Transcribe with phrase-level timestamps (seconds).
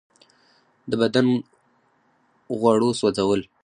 [0.89, 1.27] د بدن
[2.59, 3.41] غوړو سوځول.